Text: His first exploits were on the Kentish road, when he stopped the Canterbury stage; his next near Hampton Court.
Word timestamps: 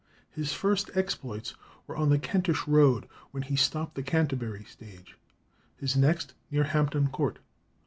His 0.31 0.51
first 0.51 0.89
exploits 0.95 1.53
were 1.85 1.95
on 1.95 2.09
the 2.09 2.17
Kentish 2.17 2.65
road, 2.67 3.07
when 3.29 3.43
he 3.43 3.55
stopped 3.55 3.93
the 3.93 4.01
Canterbury 4.01 4.63
stage; 4.63 5.15
his 5.77 5.95
next 5.95 6.33
near 6.49 6.63
Hampton 6.63 7.09
Court. 7.09 7.37